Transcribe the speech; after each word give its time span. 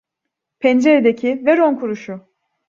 Penceredeki: 0.59 1.45
"Ver 1.45 1.57
on 1.59 1.75
kuruşu!" 1.75 2.19